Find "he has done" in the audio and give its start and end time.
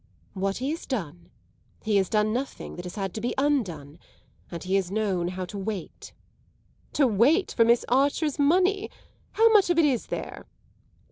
0.57-1.29, 1.83-2.33